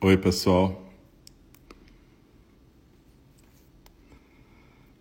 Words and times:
Oi, 0.00 0.16
pessoal. 0.16 0.80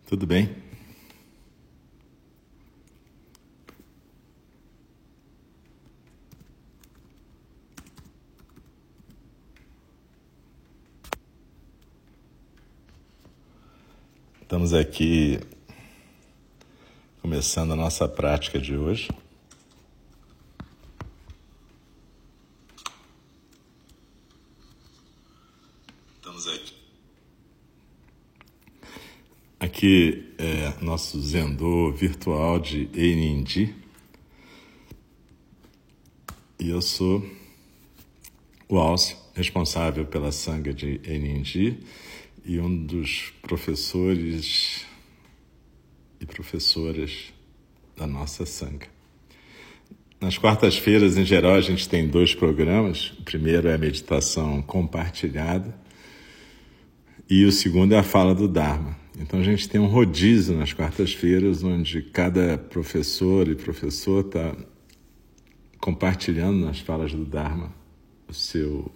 Tudo 0.08 0.26
bem? 0.26 0.56
Estamos 14.42 14.74
aqui 14.74 15.40
começando 17.22 17.74
a 17.74 17.76
nossa 17.76 18.08
prática 18.08 18.60
de 18.60 18.76
hoje. 18.76 19.10
Aqui 29.88 30.34
é 30.38 30.74
nosso 30.84 31.18
Zendô 31.22 31.94
virtual 31.94 32.60
de 32.60 32.90
Einindi. 32.94 33.74
E 36.60 36.70
eu 36.70 36.82
sou 36.82 37.26
o 38.68 38.78
Alcio, 38.78 39.16
responsável 39.34 40.06
pela 40.06 40.30
sanga 40.30 40.74
de 40.74 41.00
Einindi 41.06 41.80
e 42.44 42.60
um 42.60 42.86
dos 42.86 43.32
professores 43.42 44.86
e 46.20 46.26
professoras 46.26 47.32
da 47.96 48.06
nossa 48.06 48.46
sanga. 48.46 48.88
Nas 50.20 50.38
quartas-feiras, 50.38 51.16
em 51.16 51.24
geral, 51.24 51.56
a 51.56 51.62
gente 51.62 51.88
tem 51.88 52.10
dois 52.10 52.36
programas. 52.36 53.12
O 53.12 53.24
primeiro 53.24 53.70
é 53.70 53.76
a 53.76 53.78
meditação 53.78 54.62
compartilhada 54.62 55.74
e 57.30 57.46
o 57.46 57.54
segundo 57.54 57.94
é 57.94 58.00
a 58.00 58.04
fala 58.04 58.36
do 58.36 58.50
Dharma. 58.50 59.07
Então 59.20 59.40
a 59.40 59.44
gente 59.44 59.68
tem 59.68 59.82
um 59.82 59.88
rodízio 59.88 60.56
nas 60.56 60.74
quartas-feiras, 60.74 61.64
onde 61.64 62.04
cada 62.04 62.56
professor 62.56 63.48
e 63.48 63.56
professor 63.56 64.24
está 64.24 64.56
compartilhando 65.80 66.64
nas 66.64 66.80
falas 66.80 67.12
do 67.12 67.26
Dharma 67.26 67.74
o 68.28 68.34
seu 68.34 68.92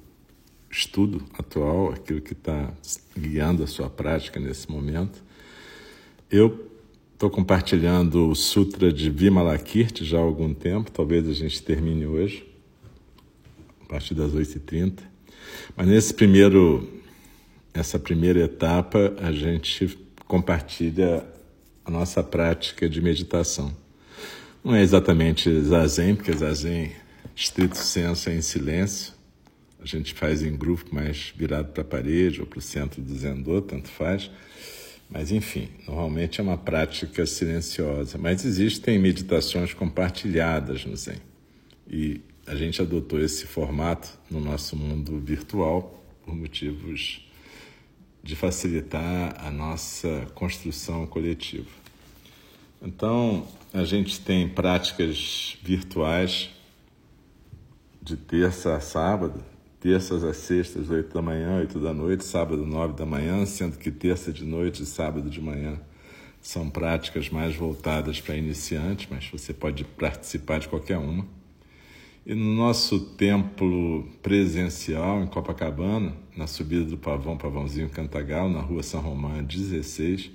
estudo 0.69 1.23
atual, 1.33 1.91
aquilo 1.91 2.22
que 2.22 2.33
está 2.33 2.72
guiando 3.17 3.63
a 3.63 3.67
sua 3.67 3.89
prática 3.89 4.39
nesse 4.39 4.69
momento. 4.69 5.23
Eu 6.30 6.69
estou 7.13 7.30
compartilhando 7.30 8.30
o 8.30 8.35
Sutra 8.35 8.94
de 8.94 9.09
Vimalakirti 9.09 10.06
já 10.06 10.19
há 10.19 10.22
algum 10.22 10.53
tempo, 10.53 10.91
talvez 10.91 11.28
a 11.28 11.33
gente 11.33 11.63
termine 11.63 12.06
hoje, 12.06 12.45
a 13.81 13.85
partir 13.85 14.13
das 14.13 14.33
8h30. 14.33 15.00
Mas 15.75 15.88
nesse 15.88 16.13
primeiro, 16.13 16.88
essa 17.73 17.97
primeira 17.97 18.41
etapa, 18.41 19.16
a 19.17 19.31
gente 19.31 19.97
compartilha 20.31 21.25
a 21.83 21.91
nossa 21.91 22.23
prática 22.23 22.87
de 22.87 23.01
meditação. 23.01 23.75
Não 24.63 24.73
é 24.73 24.81
exatamente 24.81 25.59
zazen, 25.59 26.15
porque 26.15 26.31
zazen, 26.31 26.93
estrito 27.35 27.75
senso, 27.75 28.29
é 28.29 28.35
em 28.35 28.41
silêncio, 28.41 29.11
a 29.81 29.85
gente 29.85 30.13
faz 30.13 30.41
em 30.41 30.55
grupo, 30.55 30.95
mais 30.95 31.33
virado 31.35 31.73
para 31.73 31.81
a 31.81 31.85
parede 31.85 32.39
ou 32.39 32.47
para 32.47 32.59
o 32.59 32.61
centro 32.61 33.01
do 33.01 33.13
Zendô, 33.13 33.61
tanto 33.61 33.89
faz. 33.89 34.31
Mas, 35.09 35.33
enfim, 35.33 35.67
normalmente 35.85 36.39
é 36.39 36.43
uma 36.43 36.57
prática 36.57 37.25
silenciosa. 37.25 38.17
Mas 38.17 38.45
existem 38.45 38.97
meditações 38.97 39.73
compartilhadas 39.73 40.85
no 40.85 40.95
Zen. 40.95 41.19
E 41.89 42.21
a 42.47 42.55
gente 42.55 42.81
adotou 42.81 43.19
esse 43.19 43.45
formato 43.45 44.17
no 44.29 44.39
nosso 44.39 44.77
mundo 44.77 45.19
virtual 45.19 46.01
por 46.23 46.33
motivos 46.33 47.29
de 48.23 48.35
facilitar 48.35 49.35
a 49.39 49.49
nossa 49.49 50.27
construção 50.35 51.05
coletiva. 51.07 51.69
Então, 52.81 53.47
a 53.73 53.83
gente 53.83 54.19
tem 54.19 54.49
práticas 54.49 55.57
virtuais 55.63 56.49
de 58.01 58.17
terça 58.17 58.75
a 58.75 58.79
sábado, 58.79 59.43
terças 59.79 60.23
às 60.23 60.37
sextas, 60.37 60.89
oito 60.89 61.13
da 61.13 61.21
manhã, 61.21 61.57
oito 61.57 61.79
da 61.79 61.93
noite, 61.93 62.23
sábado, 62.23 62.65
nove 62.65 62.93
da 62.93 63.05
manhã, 63.05 63.45
sendo 63.45 63.77
que 63.77 63.91
terça 63.91 64.31
de 64.31 64.43
noite 64.43 64.83
e 64.83 64.85
sábado 64.85 65.29
de 65.29 65.39
manhã 65.39 65.79
são 66.41 66.69
práticas 66.69 67.29
mais 67.29 67.55
voltadas 67.55 68.19
para 68.19 68.35
iniciantes, 68.35 69.07
mas 69.09 69.29
você 69.29 69.53
pode 69.53 69.83
participar 69.83 70.59
de 70.59 70.67
qualquer 70.67 70.97
uma. 70.97 71.25
E 72.23 72.35
no 72.35 72.53
nosso 72.53 72.99
templo 72.99 74.07
presencial 74.21 75.23
em 75.23 75.27
Copacabana, 75.27 76.13
na 76.37 76.45
subida 76.45 76.85
do 76.85 76.97
Pavão 76.97 77.35
Pavãozinho 77.35 77.89
Cantagalo, 77.89 78.53
na 78.53 78.61
rua 78.61 78.83
São 78.83 79.01
Romão 79.01 79.43
16, 79.43 80.29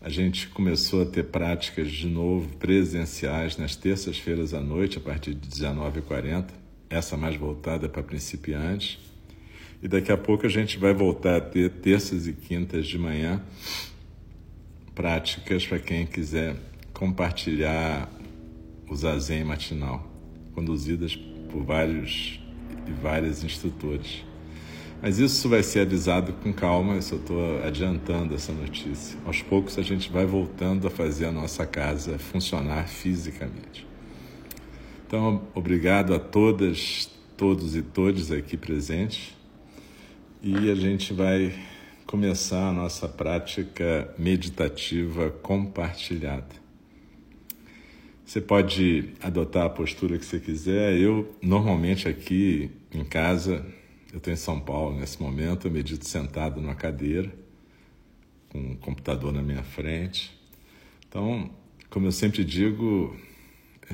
a 0.00 0.08
gente 0.08 0.48
começou 0.48 1.02
a 1.02 1.06
ter 1.06 1.24
práticas 1.24 1.90
de 1.90 2.08
novo 2.08 2.56
presenciais 2.56 3.56
nas 3.56 3.76
terças-feiras 3.76 4.52
à 4.52 4.60
noite, 4.60 4.98
a 4.98 5.00
partir 5.00 5.34
de 5.34 5.48
19h40 5.48 6.46
essa 6.90 7.16
mais 7.16 7.36
voltada 7.36 7.88
para 7.88 8.02
principiantes. 8.02 8.98
E 9.82 9.88
daqui 9.88 10.10
a 10.10 10.16
pouco 10.16 10.46
a 10.46 10.48
gente 10.48 10.78
vai 10.78 10.92
voltar 10.92 11.36
a 11.36 11.40
ter 11.40 11.70
terças 11.70 12.26
e 12.26 12.32
quintas 12.32 12.86
de 12.86 12.98
manhã 12.98 13.42
práticas 14.94 15.66
para 15.66 15.78
quem 15.78 16.06
quiser 16.06 16.56
compartilhar 16.92 18.08
o 18.88 18.94
zazen 18.94 19.44
matinal, 19.44 20.13
conduzidas 20.54 21.16
por 21.50 21.62
vários 21.64 22.40
e 22.86 22.92
várias 22.92 23.42
instrutores. 23.44 24.24
Mas 25.02 25.18
isso 25.18 25.48
vai 25.48 25.62
ser 25.62 25.80
avisado 25.80 26.32
com 26.32 26.52
calma, 26.52 26.94
eu 26.94 27.02
só 27.02 27.16
estou 27.16 27.62
adiantando 27.62 28.34
essa 28.34 28.52
notícia. 28.52 29.18
Aos 29.26 29.42
poucos 29.42 29.78
a 29.78 29.82
gente 29.82 30.10
vai 30.10 30.24
voltando 30.24 30.86
a 30.86 30.90
fazer 30.90 31.26
a 31.26 31.32
nossa 31.32 31.66
casa 31.66 32.18
funcionar 32.18 32.88
fisicamente. 32.88 33.86
Então, 35.06 35.42
obrigado 35.54 36.14
a 36.14 36.18
todas, 36.18 37.10
todos 37.36 37.76
e 37.76 37.82
todas 37.82 38.32
aqui 38.32 38.56
presentes. 38.56 39.34
E 40.42 40.70
a 40.70 40.74
gente 40.74 41.12
vai 41.12 41.54
começar 42.06 42.68
a 42.68 42.72
nossa 42.72 43.06
prática 43.06 44.12
meditativa 44.18 45.30
compartilhada. 45.30 46.63
Você 48.24 48.40
pode 48.40 49.10
adotar 49.22 49.66
a 49.66 49.70
postura 49.70 50.18
que 50.18 50.24
você 50.24 50.40
quiser. 50.40 50.98
Eu, 50.98 51.36
normalmente, 51.42 52.08
aqui 52.08 52.70
em 52.90 53.04
casa, 53.04 53.64
eu 54.10 54.16
estou 54.16 54.32
em 54.32 54.36
São 54.36 54.58
Paulo 54.58 54.98
nesse 54.98 55.20
momento, 55.20 55.66
eu 55.66 55.70
medito 55.70 56.06
sentado 56.06 56.60
numa 56.60 56.74
cadeira, 56.74 57.30
com 58.48 58.58
um 58.58 58.76
computador 58.76 59.30
na 59.30 59.42
minha 59.42 59.62
frente. 59.62 60.32
Então, 61.06 61.50
como 61.90 62.06
eu 62.06 62.12
sempre 62.12 62.42
digo, 62.44 63.14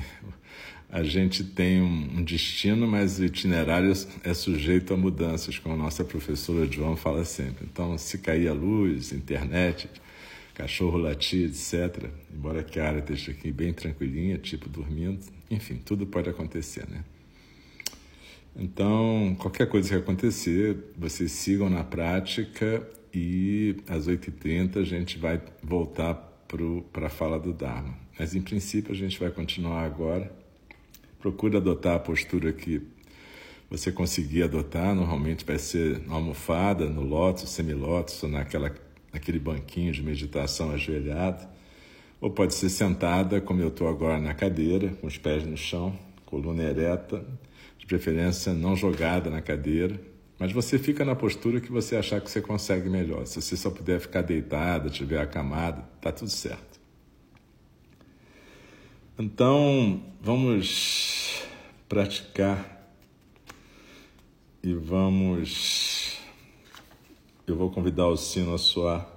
a 0.89 1.03
gente 1.03 1.43
tem 1.43 1.81
um 1.81 2.23
destino, 2.23 2.87
mas 2.87 3.19
o 3.19 3.25
itinerário 3.25 3.91
é 4.23 4.33
sujeito 4.33 4.93
a 4.93 4.97
mudanças, 4.97 5.59
como 5.59 5.75
a 5.75 5.77
nossa 5.77 6.05
professora 6.05 6.65
João 6.71 6.95
fala 6.95 7.25
sempre. 7.25 7.67
Então, 7.69 7.97
se 7.97 8.17
cair 8.17 8.47
a 8.47 8.53
luz, 8.53 9.11
internet, 9.11 9.89
cachorro 10.53 10.97
latir, 10.97 11.49
etc., 11.49 12.09
embora 12.33 12.65
a 12.75 12.83
área 12.83 12.99
esteja 12.99 13.31
aqui 13.31 13.51
bem 13.51 13.73
tranquilinha, 13.73 14.37
tipo 14.37 14.69
dormindo, 14.69 15.19
enfim, 15.49 15.77
tudo 15.77 16.05
pode 16.05 16.29
acontecer, 16.29 16.87
né? 16.89 17.03
Então, 18.55 19.35
qualquer 19.39 19.67
coisa 19.67 19.89
que 19.89 19.95
acontecer, 19.95 20.77
vocês 20.97 21.31
sigam 21.31 21.69
na 21.69 21.83
prática 21.83 22.85
e 23.13 23.77
às 23.87 24.07
8h30 24.07 24.77
a 24.77 24.83
gente 24.83 25.17
vai 25.17 25.41
voltar 25.63 26.15
para 26.91 27.07
a 27.07 27.09
fala 27.09 27.39
do 27.39 27.53
Dharma. 27.53 27.97
Mas, 28.19 28.35
em 28.35 28.41
princípio, 28.41 28.91
a 28.91 28.95
gente 28.95 29.17
vai 29.17 29.31
continuar 29.31 29.83
agora 29.83 30.29
Procure 31.21 31.55
adotar 31.55 31.97
a 31.97 31.99
postura 31.99 32.51
que 32.51 32.81
você 33.69 33.91
conseguir 33.91 34.41
adotar. 34.41 34.95
Normalmente 34.95 35.45
vai 35.45 35.59
ser 35.59 35.99
na 36.07 36.15
almofada, 36.15 36.89
no 36.89 37.01
lótus, 37.01 37.47
semilótus, 37.51 38.23
ou 38.23 38.29
naquela, 38.29 38.75
naquele 39.11 39.39
banquinho 39.39 39.91
de 39.91 40.01
meditação 40.01 40.71
ajoelhado. 40.71 41.47
Ou 42.19 42.29
pode 42.29 42.53
ser 42.53 42.69
sentada, 42.69 43.41
como 43.41 43.61
eu 43.61 43.69
estou 43.69 43.87
agora 43.87 44.19
na 44.19 44.33
cadeira, 44.33 44.89
com 45.01 45.07
os 45.07 45.17
pés 45.17 45.45
no 45.45 45.57
chão, 45.57 45.97
coluna 46.25 46.63
ereta, 46.63 47.25
de 47.77 47.85
preferência 47.85 48.53
não 48.53 48.75
jogada 48.75 49.29
na 49.29 49.41
cadeira. 49.41 49.99
Mas 50.37 50.51
você 50.51 50.79
fica 50.79 51.05
na 51.05 51.15
postura 51.15 51.59
que 51.59 51.71
você 51.71 51.95
achar 51.95 52.21
que 52.21 52.29
você 52.29 52.41
consegue 52.41 52.89
melhor. 52.89 53.25
Se 53.25 53.41
você 53.41 53.55
só 53.55 53.69
puder 53.69 53.99
ficar 53.99 54.21
deitada, 54.21 54.87
estiver 54.87 55.19
acamada, 55.19 55.81
tá 55.99 56.11
tudo 56.11 56.31
certo. 56.31 56.79
Então, 59.19 60.01
vamos 60.19 61.43
praticar 61.87 62.89
e 64.63 64.73
vamos. 64.73 66.00
Eu 67.47 67.55
vou 67.55 67.71
convidar 67.71 68.07
o 68.07 68.15
sino 68.15 68.53
a 68.53 68.57
soar 68.57 69.07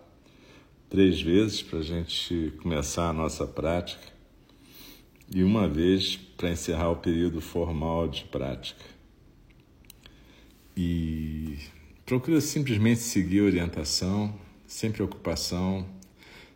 três 0.89 1.21
vezes 1.21 1.63
para 1.63 1.81
a 1.81 1.83
gente 1.83 2.53
começar 2.63 3.11
a 3.11 3.13
nossa 3.13 3.47
prática 3.47 4.03
e 5.31 5.43
uma 5.43 5.69
vez 5.69 6.17
para 6.17 6.51
encerrar 6.51 6.91
o 6.91 6.97
período 6.97 7.41
formal 7.41 8.09
de 8.09 8.25
prática. 8.25 8.83
e 10.77 11.59
procura 12.07 12.41
simplesmente 12.41 13.01
seguir 13.01 13.41
a 13.41 13.45
orientação, 13.45 14.35
sem 14.67 14.91
preocupação, 14.91 15.87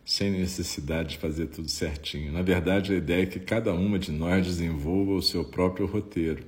sem 0.03 0.31
necessidade 0.31 1.09
de 1.09 1.17
fazer 1.19 1.47
tudo 1.47 1.69
certinho. 1.69 2.31
Na 2.33 2.41
verdade, 2.41 2.93
a 2.93 2.97
ideia 2.97 3.23
é 3.23 3.25
que 3.25 3.39
cada 3.39 3.73
uma 3.73 3.97
de 3.99 4.11
nós 4.11 4.45
desenvolva 4.45 5.13
o 5.13 5.21
seu 5.21 5.45
próprio 5.45 5.85
roteiro. 5.85 6.43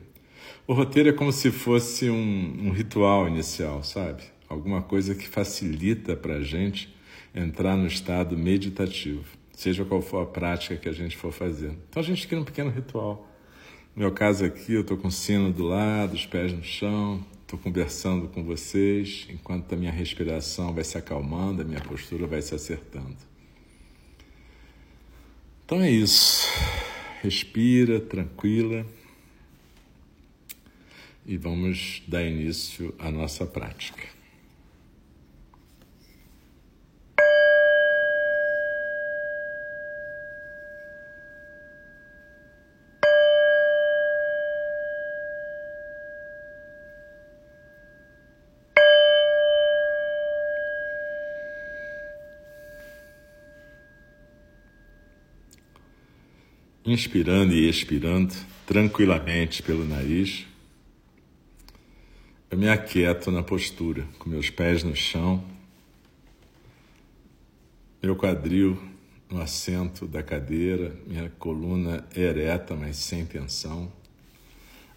O 0.67 0.73
roteiro 0.73 1.09
é 1.09 1.13
como 1.13 1.31
se 1.31 1.51
fosse 1.51 2.09
um, 2.09 2.67
um 2.67 2.71
ritual 2.71 3.27
inicial, 3.27 3.83
sabe? 3.83 4.23
Alguma 4.51 4.81
coisa 4.81 5.15
que 5.15 5.29
facilita 5.29 6.13
para 6.13 6.35
a 6.35 6.41
gente 6.41 6.93
entrar 7.33 7.77
no 7.77 7.87
estado 7.87 8.37
meditativo, 8.37 9.23
seja 9.53 9.85
qual 9.85 10.01
for 10.01 10.23
a 10.23 10.25
prática 10.25 10.75
que 10.75 10.89
a 10.89 10.91
gente 10.91 11.15
for 11.15 11.31
fazer. 11.31 11.71
Então 11.89 12.03
a 12.03 12.05
gente 12.05 12.27
cria 12.27 12.41
um 12.41 12.43
pequeno 12.43 12.69
ritual. 12.69 13.31
No 13.95 14.01
meu 14.01 14.11
caso 14.11 14.43
aqui, 14.43 14.73
eu 14.73 14.81
estou 14.81 14.97
com 14.97 15.07
o 15.07 15.11
sino 15.11 15.53
do 15.53 15.63
lado, 15.63 16.15
os 16.15 16.25
pés 16.25 16.51
no 16.51 16.61
chão, 16.61 17.25
estou 17.43 17.57
conversando 17.57 18.27
com 18.27 18.43
vocês, 18.43 19.25
enquanto 19.29 19.71
a 19.71 19.77
minha 19.77 19.89
respiração 19.89 20.73
vai 20.73 20.83
se 20.83 20.97
acalmando, 20.97 21.61
a 21.61 21.65
minha 21.65 21.79
postura 21.79 22.27
vai 22.27 22.41
se 22.41 22.53
acertando. 22.53 23.15
Então 25.63 25.79
é 25.79 25.89
isso. 25.89 26.45
Respira, 27.21 28.01
tranquila. 28.01 28.85
E 31.25 31.37
vamos 31.37 32.03
dar 32.05 32.25
início 32.25 32.93
à 32.99 33.09
nossa 33.09 33.45
prática. 33.45 34.19
Inspirando 56.91 57.53
e 57.53 57.69
expirando 57.69 58.33
tranquilamente 58.65 59.63
pelo 59.63 59.85
nariz, 59.85 60.45
eu 62.49 62.57
me 62.57 62.67
aquieto 62.67 63.31
na 63.31 63.41
postura, 63.41 64.05
com 64.19 64.29
meus 64.29 64.49
pés 64.49 64.83
no 64.83 64.95
chão, 64.95 65.43
meu 68.03 68.15
quadril 68.15 68.77
no 69.29 69.41
assento 69.41 70.05
da 70.05 70.21
cadeira, 70.21 70.93
minha 71.07 71.29
coluna 71.39 72.05
ereta, 72.15 72.75
mas 72.75 72.97
sem 72.97 73.25
tensão, 73.25 73.91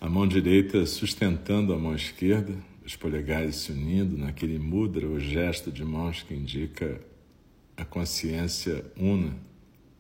a 0.01 0.09
mão 0.09 0.27
direita 0.27 0.85
sustentando 0.87 1.73
a 1.73 1.79
mão 1.79 1.95
esquerda, 1.95 2.55
os 2.85 2.97
polegares 2.97 3.57
se 3.57 3.73
unindo 3.73 4.19
naquele 4.19 4.59
mudra, 4.59 5.07
o 5.07 5.21
gesto 5.21 5.71
de 5.71 5.85
mãos 5.85 6.23
que 6.23 6.35
indica 6.35 7.01
a 7.77 7.85
consciência 7.85 8.85
una 8.97 9.35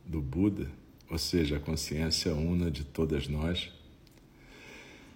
do 0.04 0.20
Buda 0.20 0.68
ou 1.14 1.18
seja, 1.18 1.58
a 1.58 1.60
consciência 1.60 2.34
una 2.34 2.68
de 2.68 2.82
todas 2.82 3.28
nós. 3.28 3.70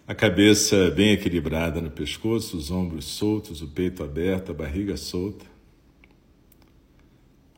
A 0.06 0.14
cabeça 0.14 0.92
bem 0.92 1.10
equilibrada 1.10 1.80
no 1.80 1.90
pescoço, 1.90 2.56
os 2.56 2.70
ombros 2.70 3.04
soltos, 3.04 3.62
o 3.62 3.66
peito 3.66 4.04
aberto, 4.04 4.52
a 4.52 4.54
barriga 4.54 4.96
solta. 4.96 5.44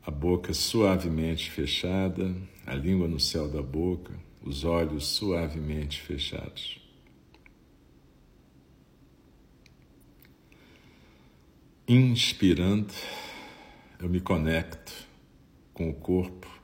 A 0.03 0.09
boca 0.09 0.55
suavemente 0.55 1.51
fechada, 1.51 2.35
a 2.65 2.73
língua 2.73 3.07
no 3.07 3.19
céu 3.19 3.47
da 3.47 3.61
boca, 3.61 4.11
os 4.41 4.63
olhos 4.63 5.05
suavemente 5.05 6.01
fechados. 6.01 6.81
Inspirando, 11.87 12.91
eu 13.99 14.09
me 14.09 14.19
conecto 14.19 14.91
com 15.75 15.91
o 15.91 15.93
corpo 15.93 16.60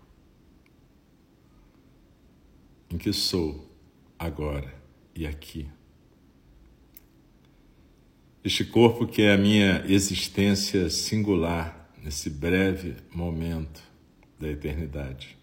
em 2.89 2.97
que 2.97 3.11
sou 3.11 3.69
agora 4.17 4.73
e 5.15 5.25
aqui. 5.25 5.67
Este 8.43 8.63
corpo 8.63 9.05
que 9.05 9.23
é 9.23 9.33
a 9.33 9.37
minha 9.37 9.83
existência 9.87 10.89
singular 10.89 11.91
nesse 12.01 12.29
breve 12.29 12.95
momento 13.13 13.81
da 14.39 14.47
eternidade. 14.47 15.37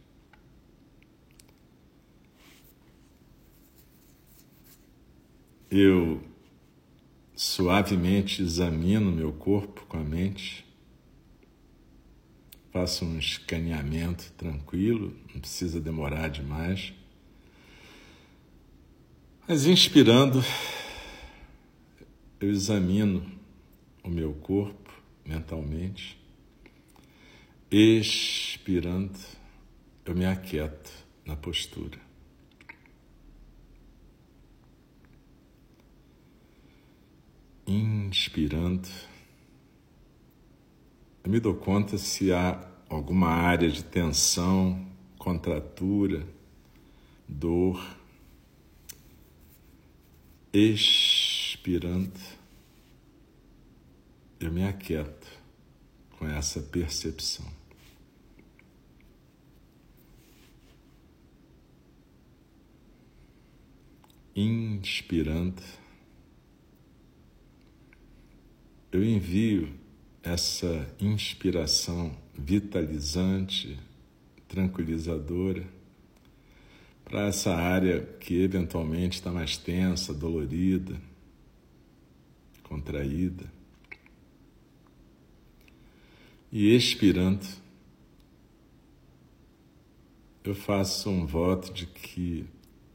Eu 5.70 6.22
suavemente 7.34 8.40
examino 8.40 9.10
meu 9.10 9.32
corpo 9.32 9.84
com 9.86 9.98
a 9.98 10.04
mente, 10.04 10.64
faço 12.70 13.04
um 13.04 13.18
escaneamento 13.18 14.32
tranquilo, 14.36 15.14
não 15.32 15.40
precisa 15.40 15.80
demorar 15.80 16.28
demais. 16.28 16.94
Mas 19.46 19.66
inspirando, 19.66 20.42
eu 22.40 22.50
examino 22.50 23.30
o 24.02 24.08
meu 24.08 24.32
corpo 24.32 24.90
mentalmente. 25.22 26.18
Expirando, 27.70 29.18
eu 30.06 30.14
me 30.14 30.24
aquieto 30.24 30.90
na 31.26 31.36
postura. 31.36 31.98
Inspirando, 37.66 38.88
eu 41.22 41.30
me 41.30 41.38
dou 41.38 41.54
conta 41.54 41.98
se 41.98 42.32
há 42.32 42.66
alguma 42.88 43.28
área 43.28 43.68
de 43.68 43.84
tensão, 43.84 44.86
contratura, 45.18 46.26
dor 47.28 48.03
expirando, 50.54 52.12
eu 54.38 54.52
me 54.52 54.64
aquieto 54.64 55.26
com 56.12 56.28
essa 56.28 56.62
percepção. 56.62 57.44
Inspirando, 64.36 65.60
eu 68.92 69.02
envio 69.02 69.74
essa 70.22 70.88
inspiração 71.00 72.16
vitalizante, 72.32 73.76
tranquilizadora 74.46 75.66
para 77.04 77.26
essa 77.26 77.54
área 77.54 78.00
que 78.20 78.42
eventualmente 78.42 79.18
está 79.18 79.30
mais 79.30 79.56
tensa, 79.56 80.14
dolorida, 80.14 81.00
contraída. 82.62 83.44
E 86.50 86.74
expirando, 86.74 87.46
eu 90.42 90.54
faço 90.54 91.10
um 91.10 91.26
voto 91.26 91.72
de 91.72 91.86
que 91.86 92.46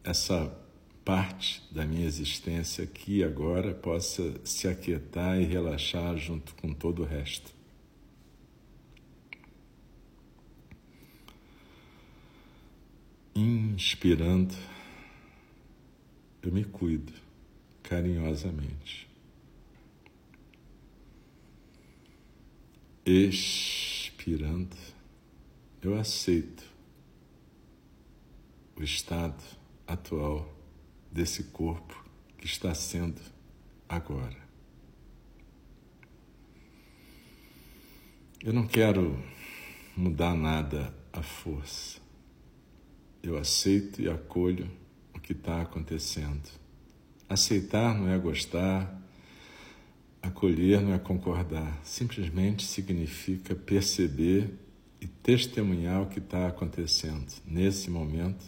essa 0.03 0.51
parte 1.03 1.63
da 1.71 1.85
minha 1.85 2.05
existência 2.05 2.83
aqui 2.83 3.23
agora 3.23 3.73
possa 3.73 4.35
se 4.43 4.67
aquietar 4.67 5.39
e 5.41 5.45
relaxar 5.45 6.15
junto 6.17 6.53
com 6.55 6.73
todo 6.73 7.01
o 7.01 7.05
resto. 7.05 7.58
Inspirando, 13.35 14.55
eu 16.41 16.51
me 16.51 16.63
cuido 16.65 17.13
carinhosamente. 17.83 19.07
Expirando, 23.05 24.75
eu 25.81 25.97
aceito 25.97 26.63
o 28.75 28.83
estado 28.83 29.43
atual 29.87 30.53
desse 31.11 31.45
corpo 31.45 32.05
que 32.37 32.45
está 32.45 32.73
sendo 32.73 33.21
agora. 33.87 34.37
Eu 38.41 38.53
não 38.53 38.67
quero 38.67 39.21
mudar 39.95 40.35
nada 40.35 40.93
à 41.11 41.21
força 41.21 42.08
eu 43.21 43.37
aceito 43.37 44.01
e 44.01 44.09
acolho 44.09 44.69
o 45.13 45.19
que 45.19 45.33
está 45.33 45.61
acontecendo. 45.61 46.49
Aceitar 47.27 47.93
não 47.93 48.09
é 48.09 48.17
gostar, 48.17 48.99
acolher 50.21 50.81
não 50.81 50.93
é 50.93 50.99
concordar, 50.99 51.79
simplesmente 51.83 52.65
significa 52.65 53.55
perceber 53.55 54.53
e 55.01 55.07
testemunhar 55.07 56.01
o 56.01 56.07
que 56.07 56.19
está 56.19 56.47
acontecendo 56.47 57.31
nesse 57.45 57.89
momento, 57.89 58.45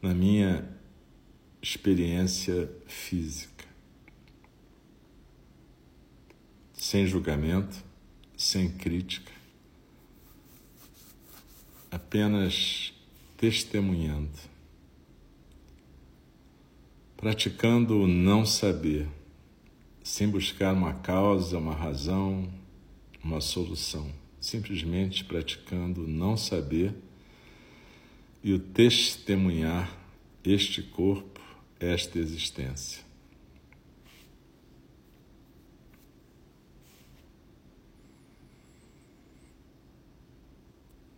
na 0.00 0.14
minha 0.14 0.68
experiência 1.60 2.70
física. 2.86 3.58
sem 6.78 7.06
julgamento, 7.06 7.84
sem 8.36 8.70
crítica, 8.70 9.32
apenas 11.90 12.94
testemunhando, 13.38 14.36
praticando 17.16 18.02
o 18.02 18.06
não 18.08 18.44
saber, 18.44 19.06
sem 20.02 20.28
buscar 20.28 20.74
uma 20.74 20.94
causa, 20.94 21.56
uma 21.56 21.72
razão, 21.72 22.50
uma 23.22 23.40
solução, 23.40 24.10
simplesmente 24.40 25.24
praticando 25.24 26.04
o 26.04 26.08
não 26.08 26.36
saber 26.36 26.92
e 28.42 28.52
o 28.52 28.58
testemunhar 28.58 29.96
este 30.44 30.82
corpo, 30.82 31.40
esta 31.78 32.18
existência. 32.18 33.06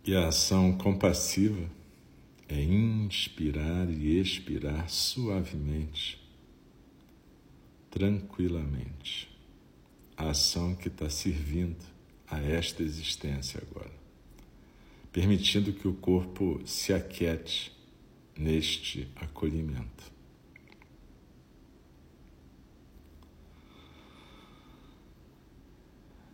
E 0.05 0.15
a 0.15 0.27
ação 0.27 0.73
compassiva 0.77 1.80
é 2.51 2.61
inspirar 2.61 3.89
e 3.89 4.19
expirar 4.19 4.89
suavemente, 4.89 6.21
tranquilamente. 7.89 9.29
A 10.17 10.31
ação 10.31 10.75
que 10.75 10.89
está 10.89 11.09
servindo 11.09 11.83
a 12.27 12.41
esta 12.41 12.83
existência 12.83 13.61
agora, 13.61 13.93
permitindo 15.13 15.71
que 15.71 15.87
o 15.87 15.93
corpo 15.93 16.61
se 16.65 16.93
aquiete 16.93 17.71
neste 18.37 19.07
acolhimento. 19.15 20.11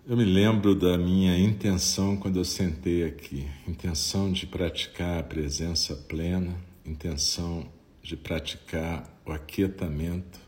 Eu 0.09 0.15
me 0.15 0.23
lembro 0.23 0.73
da 0.73 0.97
minha 0.97 1.37
intenção 1.37 2.15
quando 2.15 2.37
eu 2.37 2.45
sentei 2.45 3.03
aqui, 3.03 3.45
intenção 3.67 4.31
de 4.31 4.47
praticar 4.47 5.19
a 5.19 5.23
presença 5.23 5.97
plena, 5.97 6.55
intenção 6.85 7.69
de 8.01 8.15
praticar 8.15 9.03
o 9.25 9.33
aquietamento 9.33 10.39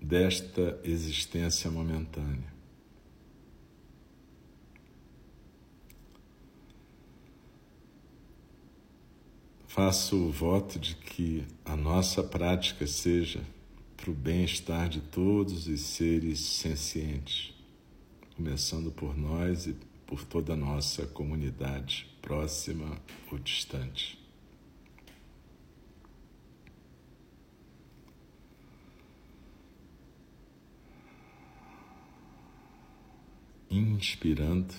desta 0.00 0.78
existência 0.84 1.68
momentânea. 1.68 2.54
Faço 9.66 10.14
o 10.14 10.30
voto 10.30 10.78
de 10.78 10.94
que 10.94 11.44
a 11.64 11.74
nossa 11.74 12.22
prática 12.22 12.86
seja 12.86 13.40
para 13.96 14.12
o 14.12 14.14
bem-estar 14.14 14.88
de 14.88 15.00
todos 15.00 15.66
os 15.66 15.80
seres 15.80 16.38
sencientes 16.38 17.51
começando 18.36 18.90
por 18.90 19.16
nós 19.16 19.66
e 19.66 19.76
por 20.06 20.24
toda 20.24 20.52
a 20.52 20.56
nossa 20.56 21.06
comunidade, 21.06 22.06
próxima 22.20 23.00
ou 23.30 23.38
distante. 23.38 24.18
Inspirando, 33.70 34.74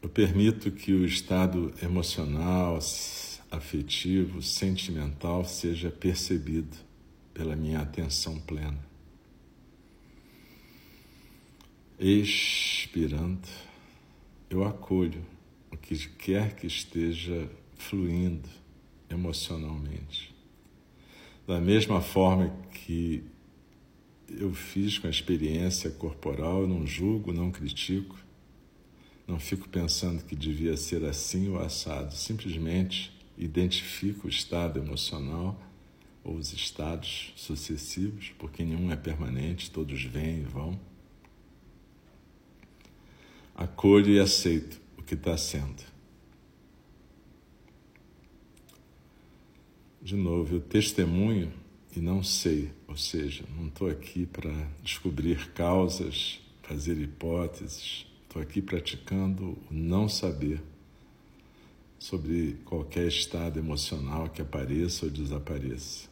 eu 0.00 0.08
permito 0.08 0.70
que 0.70 0.92
o 0.92 1.04
estado 1.04 1.74
emocional, 1.82 2.78
afetivo, 3.50 4.40
sentimental 4.40 5.44
seja 5.44 5.90
percebido 5.90 6.74
pela 7.34 7.54
minha 7.54 7.80
atenção 7.80 8.40
plena. 8.40 8.93
Expirando, 11.98 13.46
eu 14.50 14.64
acolho 14.64 15.24
o 15.70 15.76
que 15.76 15.96
quer 16.08 16.56
que 16.56 16.66
esteja 16.66 17.48
fluindo 17.76 18.48
emocionalmente. 19.08 20.34
Da 21.46 21.60
mesma 21.60 22.00
forma 22.00 22.50
que 22.72 23.22
eu 24.28 24.52
fiz 24.52 24.98
com 24.98 25.06
a 25.06 25.10
experiência 25.10 25.88
corporal, 25.88 26.62
eu 26.62 26.68
não 26.68 26.84
julgo, 26.84 27.32
não 27.32 27.52
critico, 27.52 28.18
não 29.24 29.38
fico 29.38 29.68
pensando 29.68 30.24
que 30.24 30.34
devia 30.34 30.76
ser 30.76 31.04
assim 31.04 31.48
ou 31.48 31.60
assado, 31.60 32.12
simplesmente 32.12 33.12
identifico 33.38 34.26
o 34.26 34.30
estado 34.30 34.80
emocional 34.80 35.62
ou 36.24 36.34
os 36.34 36.52
estados 36.52 37.32
sucessivos, 37.36 38.32
porque 38.36 38.64
nenhum 38.64 38.90
é 38.90 38.96
permanente, 38.96 39.70
todos 39.70 40.02
vêm 40.02 40.40
e 40.40 40.42
vão 40.44 40.76
acolho 43.54 44.10
e 44.10 44.18
aceito 44.18 44.80
o 44.98 45.02
que 45.02 45.14
está 45.14 45.36
sendo. 45.36 45.82
De 50.02 50.16
novo, 50.16 50.56
eu 50.56 50.60
testemunho 50.60 51.52
e 51.96 52.00
não 52.00 52.22
sei, 52.22 52.72
ou 52.88 52.96
seja, 52.96 53.44
não 53.56 53.68
estou 53.68 53.88
aqui 53.88 54.26
para 54.26 54.52
descobrir 54.82 55.50
causas, 55.52 56.40
fazer 56.62 57.00
hipóteses, 57.00 58.06
estou 58.22 58.42
aqui 58.42 58.60
praticando 58.60 59.56
o 59.70 59.72
não 59.72 60.08
saber 60.08 60.60
sobre 61.98 62.58
qualquer 62.64 63.06
estado 63.06 63.58
emocional 63.58 64.28
que 64.28 64.42
apareça 64.42 65.06
ou 65.06 65.10
desapareça. 65.10 66.08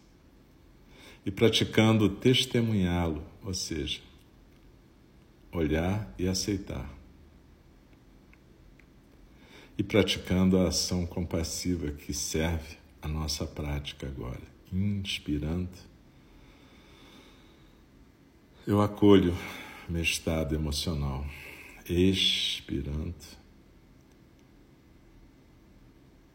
E 1.26 1.30
praticando 1.30 2.08
testemunhá-lo, 2.08 3.22
ou 3.44 3.52
seja, 3.52 4.00
olhar 5.52 6.14
e 6.18 6.26
aceitar 6.26 7.01
e 9.76 9.82
praticando 9.82 10.58
a 10.58 10.68
ação 10.68 11.06
compassiva 11.06 11.90
que 11.90 12.12
serve 12.12 12.76
a 13.00 13.08
nossa 13.08 13.46
prática 13.46 14.06
agora. 14.06 14.42
Inspirando, 14.72 15.70
eu 18.66 18.80
acolho 18.80 19.36
meu 19.88 20.02
estado 20.02 20.54
emocional. 20.54 21.26
Expirando, 21.88 23.14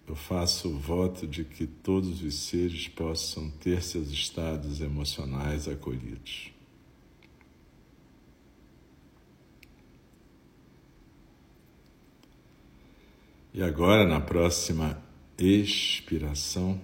eu 0.05 0.15
faço 0.15 0.69
o 0.69 0.77
voto 0.77 1.25
de 1.25 1.43
que 1.43 1.65
todos 1.65 2.21
os 2.21 2.35
seres 2.35 2.87
possam 2.87 3.49
ter 3.49 3.81
seus 3.81 4.09
estados 4.09 4.81
emocionais 4.81 5.67
acolhidos. 5.67 6.51
E 13.57 13.63
agora, 13.63 14.05
na 14.05 14.21
próxima 14.21 15.03
expiração, 15.35 16.79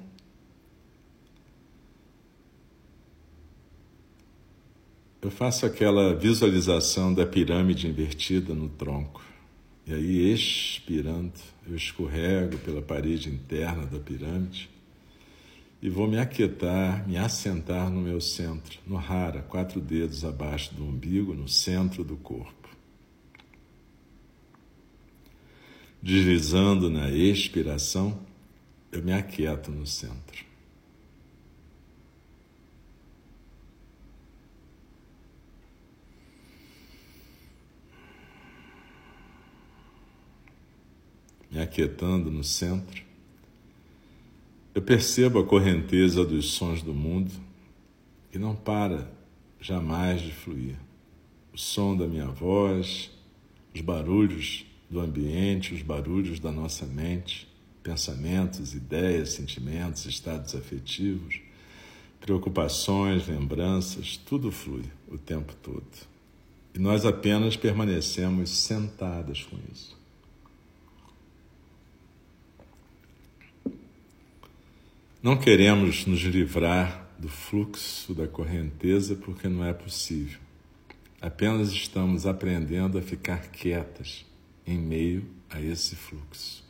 eu 5.22 5.30
faço 5.30 5.68
aquela 5.68 6.16
visualização 6.16 7.14
da 7.14 7.28
pirâmide 7.28 7.88
invertida 7.88 8.56
no 8.56 8.70
tronco. 8.70 9.24
E 9.86 9.94
aí, 9.94 10.34
expirando, 10.34 11.34
eu 11.68 11.76
escorrego 11.76 12.58
pela 12.58 12.82
parede 12.82 13.30
interna 13.30 13.86
da 13.86 14.00
pirâmide 14.00 14.68
e 15.80 15.92
vou 15.92 16.08
me 16.08 16.18
aquietar, 16.18 17.08
me 17.08 17.18
assentar 17.18 17.92
no 17.92 18.02
meu 18.02 18.20
centro, 18.20 18.80
no 18.88 18.96
rara, 18.96 19.44
quatro 19.44 19.80
dedos 19.80 20.26
abaixo 20.26 20.74
do 20.74 20.84
umbigo, 20.84 21.36
no 21.36 21.48
centro 21.48 22.04
do 22.04 22.18
corpo. 22.18 22.63
Deslizando 26.04 26.90
na 26.90 27.10
expiração, 27.10 28.20
eu 28.92 29.02
me 29.02 29.14
aquieto 29.14 29.72
no 29.72 29.88
centro. 29.88 30.44
Me 41.50 41.62
aquietando 41.62 42.30
no 42.30 42.44
centro, 42.44 43.02
eu 44.76 44.82
percebo 44.82 45.40
a 45.40 45.46
correnteza 45.46 46.26
dos 46.26 46.52
sons 46.52 46.82
do 46.82 46.94
mundo 46.94 47.32
que 48.30 48.38
não 48.38 48.54
para 48.54 49.10
jamais 49.58 50.22
de 50.22 50.34
fluir. 50.34 50.76
O 51.54 51.58
som 51.58 51.96
da 51.96 52.06
minha 52.06 52.28
voz, 52.28 53.10
os 53.74 53.80
barulhos 53.80 54.66
do 54.94 55.02
ambiente, 55.02 55.74
os 55.74 55.82
barulhos 55.82 56.40
da 56.40 56.52
nossa 56.52 56.86
mente, 56.86 57.52
pensamentos, 57.82 58.76
ideias, 58.76 59.30
sentimentos, 59.34 60.06
estados 60.06 60.56
afetivos, 60.56 61.42
preocupações, 62.22 63.28
lembranças, 63.28 64.16
tudo 64.16 64.52
flui 64.52 64.84
o 65.10 65.18
tempo 65.18 65.54
todo. 65.62 65.84
E 66.74 66.80
nós 66.80 67.06
apenas 67.06 67.58
permanecemos 67.58 68.50
sentadas 68.52 69.44
com 69.44 69.58
isso. 69.74 69.98
Não 75.22 75.38
queremos 75.38 76.06
nos 76.06 76.20
livrar 76.22 77.10
do 77.18 77.30
fluxo 77.30 78.14
da 78.14 78.28
correnteza 78.28 79.16
porque 79.16 79.48
não 79.48 79.66
é 79.66 79.74
possível. 79.74 80.40
Apenas 81.22 81.72
estamos 81.72 82.26
aprendendo 82.26 82.98
a 82.98 83.02
ficar 83.02 83.50
quietas 83.50 84.26
em 84.66 84.78
meio 84.78 85.26
a 85.50 85.62
esse 85.62 85.96
fluxo. 85.96 86.64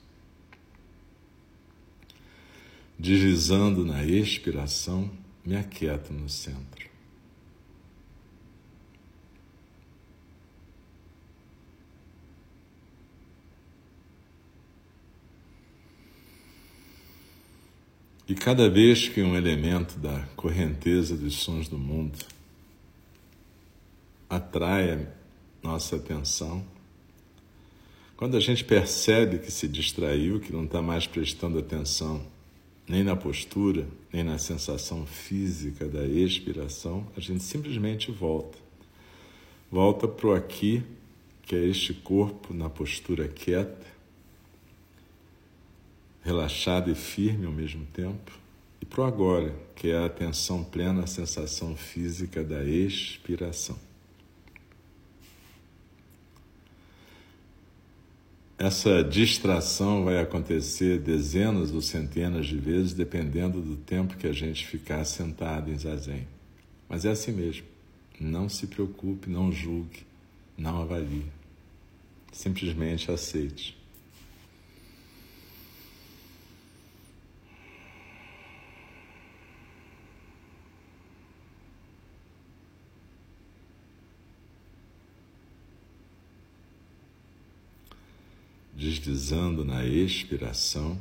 Deslizando 2.97 3.85
na 3.85 4.03
expiração, 4.03 5.11
me 5.45 5.55
aquieto 5.55 6.13
no 6.13 6.29
centro. 6.29 6.93
E 18.27 18.33
cada 18.35 18.69
vez 18.69 19.09
que 19.09 19.21
um 19.21 19.35
elemento 19.35 19.99
da 19.99 20.25
correnteza 20.35 21.15
dos 21.15 21.35
sons 21.35 21.67
do 21.67 21.77
mundo 21.77 22.17
atrai 24.29 25.07
nossa 25.61 25.97
atenção, 25.97 26.65
quando 28.23 28.37
a 28.37 28.39
gente 28.39 28.63
percebe 28.63 29.37
que 29.37 29.51
se 29.51 29.67
distraiu, 29.67 30.39
que 30.39 30.53
não 30.53 30.63
está 30.63 30.81
mais 30.81 31.05
prestando 31.05 31.59
atenção 31.59 32.25
nem 32.87 33.03
na 33.03 33.17
postura, 33.17 33.85
nem 34.13 34.23
na 34.23 34.37
sensação 34.37 35.05
física 35.05 35.89
da 35.89 36.05
expiração, 36.05 37.05
a 37.17 37.19
gente 37.19 37.43
simplesmente 37.43 38.13
volta. 38.13 38.57
Volta 39.69 40.07
para 40.07 40.27
o 40.27 40.33
aqui, 40.33 40.81
que 41.41 41.53
é 41.53 41.65
este 41.65 41.93
corpo 41.93 42.53
na 42.53 42.69
postura 42.69 43.27
quieta, 43.27 43.87
relaxado 46.21 46.89
e 46.89 46.95
firme 46.95 47.45
ao 47.45 47.51
mesmo 47.51 47.85
tempo, 47.87 48.31
e 48.79 48.85
para 48.85 49.01
o 49.01 49.03
agora, 49.03 49.53
que 49.75 49.89
é 49.89 49.97
a 49.97 50.05
atenção 50.05 50.63
plena 50.63 51.03
à 51.03 51.07
sensação 51.07 51.75
física 51.75 52.41
da 52.41 52.63
expiração. 52.63 53.77
Essa 58.63 59.03
distração 59.03 60.05
vai 60.05 60.21
acontecer 60.21 60.97
dezenas 60.97 61.73
ou 61.73 61.81
centenas 61.81 62.45
de 62.45 62.55
vezes, 62.57 62.93
dependendo 62.93 63.59
do 63.59 63.75
tempo 63.75 64.15
que 64.15 64.25
a 64.25 64.31
gente 64.31 64.65
ficar 64.65 65.03
sentado 65.03 65.69
em 65.69 65.77
zazen. 65.77 66.25
Mas 66.87 67.03
é 67.03 67.09
assim 67.11 67.33
mesmo. 67.33 67.65
Não 68.17 68.47
se 68.47 68.67
preocupe, 68.67 69.29
não 69.29 69.51
julgue, 69.51 70.05
não 70.57 70.81
avalie. 70.81 71.25
Simplesmente 72.31 73.11
aceite. 73.11 73.77
Deslizando 89.03 89.65
na 89.65 89.85
expiração, 89.85 90.97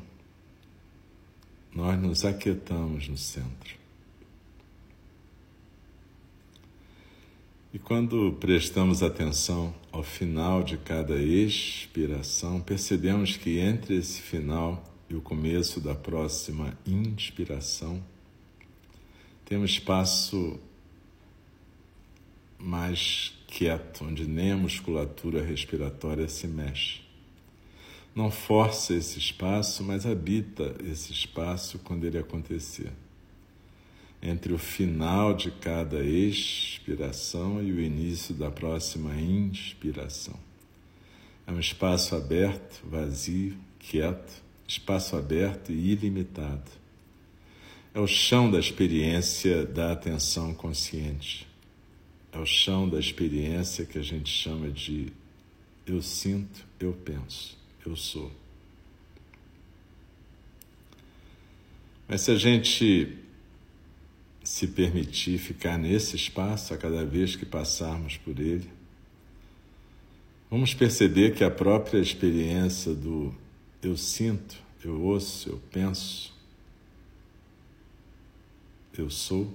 nós 1.72 2.00
nos 2.00 2.24
aquietamos 2.24 3.08
no 3.08 3.16
centro. 3.16 3.76
E 7.72 7.78
quando 7.78 8.36
prestamos 8.40 9.02
atenção 9.02 9.72
ao 9.92 10.02
final 10.02 10.64
de 10.64 10.76
cada 10.76 11.16
expiração, 11.22 12.60
percebemos 12.60 13.36
que 13.36 13.58
entre 13.58 13.96
esse 13.96 14.20
final 14.20 14.84
e 15.08 15.14
o 15.14 15.22
começo 15.22 15.80
da 15.80 15.94
próxima 15.94 16.76
inspiração, 16.84 18.02
tem 19.44 19.56
um 19.56 19.64
espaço 19.64 20.58
mais 22.58 23.32
quieto, 23.46 24.04
onde 24.04 24.26
nem 24.26 24.52
a 24.52 24.56
musculatura 24.56 25.42
respiratória 25.42 26.28
se 26.28 26.46
mexe 26.46 27.01
não 28.14 28.30
força 28.30 28.94
esse 28.94 29.18
espaço, 29.18 29.82
mas 29.82 30.04
habita 30.04 30.74
esse 30.84 31.12
espaço 31.12 31.78
quando 31.78 32.04
ele 32.04 32.18
acontecer. 32.18 32.92
Entre 34.22 34.52
o 34.52 34.58
final 34.58 35.34
de 35.34 35.50
cada 35.50 36.04
expiração 36.04 37.62
e 37.62 37.72
o 37.72 37.80
início 37.80 38.34
da 38.34 38.50
próxima 38.50 39.16
inspiração. 39.16 40.38
É 41.46 41.50
um 41.50 41.58
espaço 41.58 42.14
aberto, 42.14 42.82
vazio, 42.84 43.56
quieto, 43.78 44.42
espaço 44.68 45.16
aberto 45.16 45.72
e 45.72 45.92
ilimitado. 45.92 46.70
É 47.94 47.98
o 47.98 48.06
chão 48.06 48.50
da 48.50 48.60
experiência 48.60 49.66
da 49.66 49.92
atenção 49.92 50.54
consciente. 50.54 51.48
É 52.30 52.38
o 52.38 52.46
chão 52.46 52.88
da 52.88 52.98
experiência 52.98 53.84
que 53.84 53.98
a 53.98 54.02
gente 54.02 54.30
chama 54.30 54.70
de 54.70 55.12
eu 55.84 56.00
sinto, 56.00 56.64
eu 56.78 56.92
penso 56.92 57.61
eu 57.84 57.96
sou. 57.96 58.30
Mas 62.08 62.22
se 62.22 62.30
a 62.30 62.36
gente 62.36 63.18
se 64.44 64.66
permitir 64.66 65.38
ficar 65.38 65.78
nesse 65.78 66.16
espaço 66.16 66.74
a 66.74 66.76
cada 66.76 67.04
vez 67.04 67.36
que 67.36 67.46
passarmos 67.46 68.16
por 68.16 68.38
ele, 68.38 68.68
vamos 70.50 70.74
perceber 70.74 71.34
que 71.34 71.44
a 71.44 71.50
própria 71.50 71.98
experiência 71.98 72.94
do 72.94 73.34
eu 73.82 73.96
sinto, 73.96 74.56
eu 74.84 75.00
ouço, 75.00 75.48
eu 75.48 75.60
penso, 75.70 76.32
eu 78.96 79.08
sou, 79.08 79.52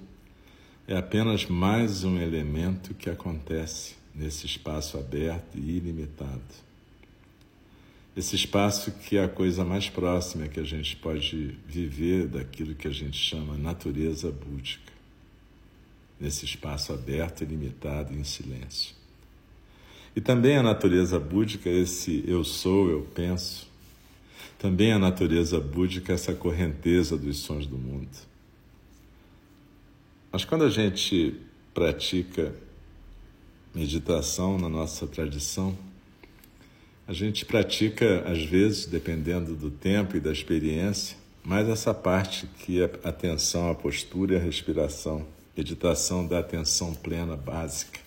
é 0.86 0.96
apenas 0.96 1.46
mais 1.46 2.02
um 2.02 2.18
elemento 2.18 2.94
que 2.94 3.08
acontece 3.08 3.94
nesse 4.14 4.46
espaço 4.46 4.98
aberto 4.98 5.56
e 5.56 5.76
ilimitado 5.76 6.68
esse 8.18 8.34
espaço 8.34 8.90
que 8.90 9.16
é 9.16 9.22
a 9.22 9.28
coisa 9.28 9.64
mais 9.64 9.88
próxima 9.88 10.48
que 10.48 10.58
a 10.58 10.64
gente 10.64 10.96
pode 10.96 11.56
viver 11.64 12.26
daquilo 12.26 12.74
que 12.74 12.88
a 12.88 12.90
gente 12.90 13.16
chama 13.16 13.56
natureza 13.56 14.28
búdica, 14.32 14.92
nesse 16.18 16.44
espaço 16.44 16.92
aberto, 16.92 17.42
ilimitado 17.42 18.12
e 18.12 18.16
em 18.16 18.24
silêncio. 18.24 18.92
E 20.16 20.20
também 20.20 20.56
a 20.56 20.64
natureza 20.64 21.20
búdica, 21.20 21.70
esse 21.70 22.24
eu 22.26 22.42
sou, 22.42 22.90
eu 22.90 23.02
penso, 23.14 23.70
também 24.58 24.92
a 24.92 24.98
natureza 24.98 25.60
búdica, 25.60 26.12
essa 26.12 26.34
correnteza 26.34 27.16
dos 27.16 27.38
sons 27.38 27.68
do 27.68 27.78
mundo. 27.78 28.18
Mas 30.32 30.44
quando 30.44 30.64
a 30.64 30.70
gente 30.70 31.40
pratica 31.72 32.52
meditação 33.72 34.58
na 34.58 34.68
nossa 34.68 35.06
tradição, 35.06 35.78
a 37.08 37.12
gente 37.14 37.46
pratica, 37.46 38.22
às 38.30 38.44
vezes, 38.44 38.84
dependendo 38.84 39.56
do 39.56 39.70
tempo 39.70 40.14
e 40.14 40.20
da 40.20 40.30
experiência, 40.30 41.16
mais 41.42 41.66
essa 41.66 41.94
parte 41.94 42.46
que 42.58 42.82
é 42.82 42.84
atenção 43.02 43.70
à 43.70 43.74
postura 43.74 44.34
e 44.34 44.36
à 44.36 44.38
respiração, 44.38 45.26
meditação 45.56 46.26
da 46.26 46.38
atenção 46.38 46.94
plena 46.94 47.34
básica, 47.34 47.98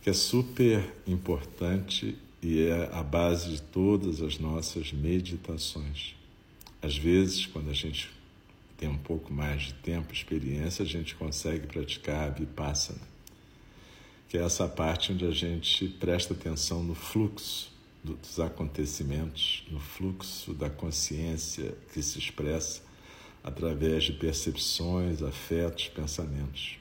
que 0.00 0.08
é 0.08 0.12
super 0.14 0.90
importante 1.06 2.16
e 2.42 2.62
é 2.62 2.88
a 2.94 3.02
base 3.02 3.50
de 3.50 3.60
todas 3.60 4.22
as 4.22 4.38
nossas 4.38 4.90
meditações. 4.90 6.14
Às 6.80 6.96
vezes, 6.96 7.44
quando 7.44 7.68
a 7.68 7.74
gente 7.74 8.10
tem 8.78 8.88
um 8.88 8.96
pouco 8.96 9.30
mais 9.30 9.64
de 9.64 9.74
tempo, 9.74 10.14
experiência, 10.14 10.82
a 10.82 10.88
gente 10.88 11.14
consegue 11.14 11.66
praticar 11.66 12.28
a 12.28 12.30
vipassana 12.30 13.15
que 14.28 14.36
é 14.36 14.42
essa 14.42 14.66
parte 14.66 15.12
onde 15.12 15.24
a 15.24 15.30
gente 15.30 15.88
presta 15.88 16.34
atenção 16.34 16.82
no 16.82 16.94
fluxo 16.94 17.70
dos 18.02 18.38
acontecimentos, 18.38 19.64
no 19.70 19.80
fluxo 19.80 20.54
da 20.54 20.70
consciência 20.70 21.76
que 21.92 22.02
se 22.02 22.18
expressa 22.18 22.82
através 23.42 24.04
de 24.04 24.12
percepções, 24.12 25.22
afetos, 25.22 25.88
pensamentos. 25.88 26.78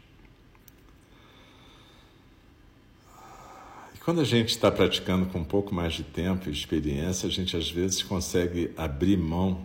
E 3.94 3.98
quando 4.00 4.22
a 4.22 4.24
gente 4.24 4.50
está 4.50 4.72
praticando 4.72 5.28
com 5.28 5.40
um 5.40 5.44
pouco 5.44 5.74
mais 5.74 5.94
de 5.94 6.04
tempo 6.04 6.50
e 6.50 6.52
experiência, 6.52 7.28
a 7.28 7.32
gente 7.32 7.56
às 7.56 7.70
vezes 7.70 8.02
consegue 8.02 8.72
abrir 8.76 9.18
mão 9.18 9.64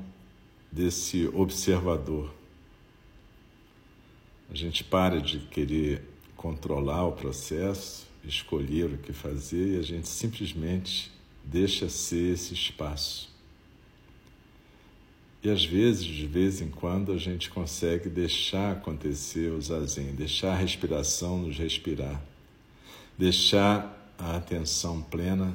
desse 0.70 1.26
observador. 1.34 2.32
A 4.50 4.54
gente 4.54 4.82
para 4.82 5.20
de 5.20 5.38
querer 5.40 6.09
controlar 6.40 7.04
o 7.04 7.12
processo, 7.12 8.06
escolher 8.24 8.86
o 8.86 8.96
que 8.96 9.12
fazer 9.12 9.76
e 9.76 9.78
a 9.78 9.82
gente 9.82 10.08
simplesmente 10.08 11.12
deixa 11.44 11.86
ser 11.90 12.32
esse 12.32 12.54
espaço. 12.54 13.28
E 15.42 15.50
às 15.50 15.62
vezes, 15.62 16.06
de 16.06 16.26
vez 16.26 16.62
em 16.62 16.70
quando, 16.70 17.12
a 17.12 17.18
gente 17.18 17.50
consegue 17.50 18.08
deixar 18.08 18.72
acontecer 18.72 19.52
o 19.52 19.60
zazen, 19.60 20.14
deixar 20.14 20.52
a 20.52 20.56
respiração 20.56 21.36
nos 21.36 21.58
respirar, 21.58 22.22
deixar 23.18 24.14
a 24.18 24.36
atenção 24.36 25.02
plena 25.02 25.54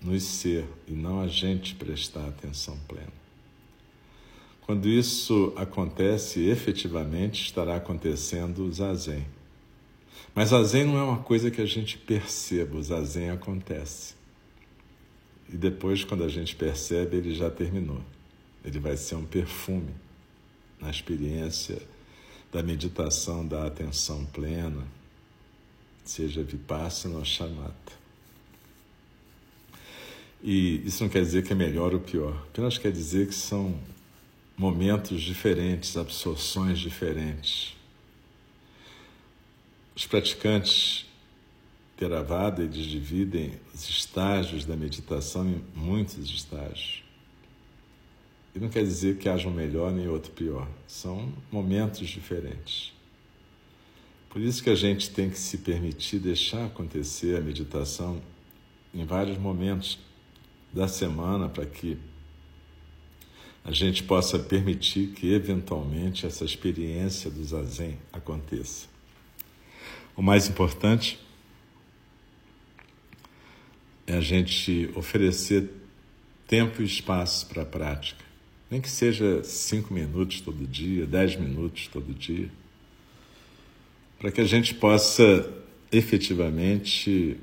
nos 0.00 0.22
ser 0.22 0.64
e 0.88 0.92
não 0.92 1.20
a 1.20 1.28
gente 1.28 1.74
prestar 1.74 2.26
atenção 2.26 2.78
plena. 2.88 3.12
Quando 4.62 4.88
isso 4.88 5.52
acontece, 5.56 6.40
efetivamente 6.48 7.42
estará 7.42 7.76
acontecendo 7.76 8.64
o 8.64 8.72
zazen. 8.72 9.35
Mas 10.36 10.50
zazen 10.50 10.84
não 10.84 10.98
é 10.98 11.02
uma 11.02 11.22
coisa 11.22 11.50
que 11.50 11.62
a 11.62 11.64
gente 11.64 11.96
perceba, 11.96 12.76
o 12.76 12.82
zazen 12.82 13.30
acontece. 13.30 14.14
E 15.48 15.56
depois, 15.56 16.04
quando 16.04 16.24
a 16.24 16.28
gente 16.28 16.54
percebe, 16.54 17.16
ele 17.16 17.34
já 17.34 17.48
terminou. 17.48 18.02
Ele 18.62 18.78
vai 18.78 18.98
ser 18.98 19.14
um 19.14 19.24
perfume 19.24 19.94
na 20.78 20.90
experiência 20.90 21.80
da 22.52 22.62
meditação 22.62 23.46
da 23.46 23.66
atenção 23.66 24.26
plena, 24.26 24.86
seja 26.04 26.42
vipassana 26.42 27.16
ou 27.16 27.24
shamatha. 27.24 27.94
E 30.42 30.82
isso 30.86 31.02
não 31.02 31.08
quer 31.08 31.22
dizer 31.22 31.44
que 31.44 31.52
é 31.54 31.56
melhor 31.56 31.94
ou 31.94 32.00
pior, 32.00 32.44
apenas 32.50 32.76
quer 32.76 32.92
dizer 32.92 33.26
que 33.26 33.34
são 33.34 33.74
momentos 34.54 35.22
diferentes, 35.22 35.96
absorções 35.96 36.78
diferentes. 36.78 37.75
Os 39.96 40.06
praticantes 40.06 41.06
Theravada, 41.96 42.62
eles 42.62 42.84
dividem 42.84 43.58
os 43.74 43.88
estágios 43.88 44.66
da 44.66 44.76
meditação 44.76 45.48
em 45.48 45.64
muitos 45.74 46.28
estágios. 46.28 47.02
E 48.54 48.58
não 48.58 48.68
quer 48.68 48.84
dizer 48.84 49.16
que 49.16 49.26
haja 49.26 49.48
um 49.48 49.52
melhor 49.52 49.90
nem 49.90 50.06
outro 50.06 50.30
pior. 50.32 50.68
São 50.86 51.32
momentos 51.50 52.06
diferentes. 52.06 52.92
Por 54.28 54.42
isso 54.42 54.62
que 54.62 54.68
a 54.68 54.74
gente 54.74 55.08
tem 55.08 55.30
que 55.30 55.38
se 55.38 55.56
permitir 55.56 56.18
deixar 56.18 56.66
acontecer 56.66 57.34
a 57.38 57.40
meditação 57.40 58.20
em 58.92 59.06
vários 59.06 59.38
momentos 59.38 59.98
da 60.70 60.86
semana 60.86 61.48
para 61.48 61.64
que 61.64 61.96
a 63.64 63.72
gente 63.72 64.02
possa 64.02 64.38
permitir 64.38 65.12
que 65.12 65.32
eventualmente 65.32 66.26
essa 66.26 66.44
experiência 66.44 67.30
do 67.30 67.42
zazen 67.42 67.98
aconteça. 68.12 68.95
O 70.16 70.22
mais 70.22 70.48
importante 70.48 71.18
é 74.06 74.14
a 74.14 74.20
gente 74.20 74.90
oferecer 74.94 75.68
tempo 76.48 76.80
e 76.80 76.86
espaço 76.86 77.46
para 77.46 77.62
a 77.62 77.66
prática. 77.66 78.24
Nem 78.70 78.80
que 78.80 78.88
seja 78.88 79.44
cinco 79.44 79.92
minutos 79.92 80.40
todo 80.40 80.66
dia, 80.66 81.06
dez 81.06 81.36
minutos 81.36 81.88
todo 81.88 82.14
dia, 82.14 82.48
para 84.18 84.30
que 84.30 84.40
a 84.40 84.46
gente 84.46 84.74
possa 84.74 85.52
efetivamente 85.92 87.36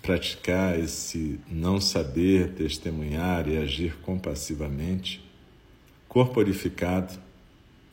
praticar 0.00 0.78
esse 0.78 1.40
não 1.50 1.80
saber 1.80 2.52
testemunhar 2.52 3.48
e 3.48 3.56
agir 3.56 3.96
compassivamente, 3.98 5.20
corporificado 6.08 7.14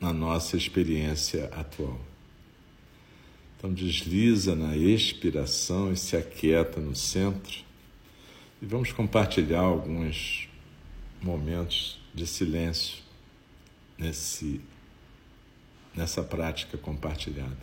na 0.00 0.12
nossa 0.12 0.56
experiência 0.56 1.46
atual. 1.46 2.09
Então, 3.60 3.74
desliza 3.74 4.56
na 4.56 4.74
expiração 4.74 5.92
e 5.92 5.96
se 5.96 6.16
aquieta 6.16 6.80
no 6.80 6.96
centro. 6.96 7.58
E 8.62 8.64
vamos 8.64 8.90
compartilhar 8.90 9.60
alguns 9.60 10.48
momentos 11.20 12.00
de 12.14 12.26
silêncio 12.26 13.02
nesse, 13.98 14.62
nessa 15.94 16.22
prática 16.22 16.78
compartilhada. 16.78 17.58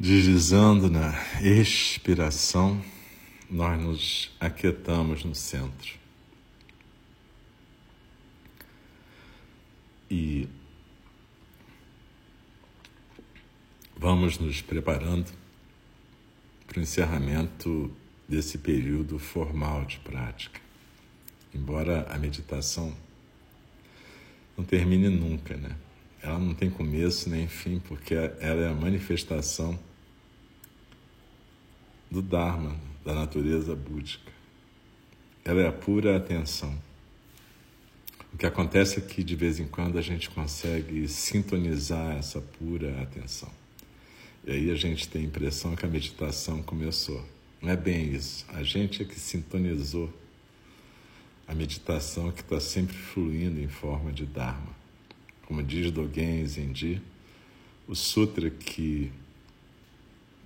Deslizando 0.00 0.88
na 0.88 1.12
expiração, 1.42 2.82
nós 3.50 3.78
nos 3.78 4.30
aquietamos 4.40 5.24
no 5.24 5.34
centro. 5.34 5.98
E 10.10 10.48
vamos 13.94 14.38
nos 14.38 14.62
preparando 14.62 15.30
para 16.66 16.78
o 16.78 16.82
encerramento 16.82 17.94
desse 18.26 18.56
período 18.56 19.18
formal 19.18 19.84
de 19.84 19.98
prática. 19.98 20.62
Embora 21.54 22.06
a 22.10 22.16
meditação 22.16 22.96
não 24.56 24.64
termine 24.64 25.10
nunca, 25.10 25.58
né? 25.58 25.76
Ela 26.22 26.38
não 26.38 26.54
tem 26.54 26.70
começo 26.70 27.28
nem 27.28 27.46
fim, 27.46 27.78
porque 27.80 28.14
ela 28.14 28.62
é 28.62 28.68
a 28.70 28.74
manifestação 28.74 29.78
do 32.10 32.20
Dharma, 32.20 32.76
da 33.04 33.14
natureza 33.14 33.74
búdica. 33.74 34.32
Ela 35.44 35.62
é 35.62 35.68
a 35.68 35.72
pura 35.72 36.16
atenção. 36.16 36.76
O 38.32 38.36
que 38.36 38.46
acontece 38.46 38.98
é 38.98 39.02
que 39.02 39.22
de 39.24 39.34
vez 39.36 39.58
em 39.58 39.66
quando 39.66 39.98
a 39.98 40.02
gente 40.02 40.30
consegue 40.30 41.06
sintonizar 41.08 42.16
essa 42.16 42.40
pura 42.40 43.00
atenção. 43.02 43.50
E 44.44 44.52
aí 44.52 44.70
a 44.70 44.74
gente 44.74 45.08
tem 45.08 45.22
a 45.22 45.24
impressão 45.24 45.76
que 45.76 45.84
a 45.84 45.88
meditação 45.88 46.62
começou. 46.62 47.24
Não 47.60 47.70
é 47.70 47.76
bem 47.76 48.14
isso. 48.14 48.46
A 48.48 48.62
gente 48.62 49.02
é 49.02 49.04
que 49.04 49.18
sintonizou 49.18 50.12
a 51.46 51.54
meditação 51.54 52.30
que 52.30 52.40
está 52.40 52.60
sempre 52.60 52.96
fluindo 52.96 53.60
em 53.60 53.68
forma 53.68 54.12
de 54.12 54.24
Dharma. 54.24 54.74
Como 55.46 55.62
diz 55.62 55.90
Dogen 55.90 56.46
Zenji, 56.46 57.02
o 57.88 57.94
sutra 57.94 58.48
que 58.48 59.10